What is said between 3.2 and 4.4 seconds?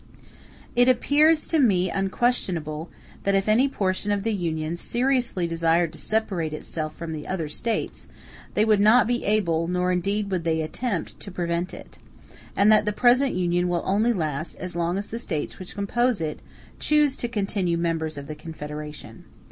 that if any portion of the